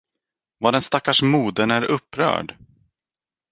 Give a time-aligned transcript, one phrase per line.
[0.57, 2.55] Vad den stackars modern är upprörd!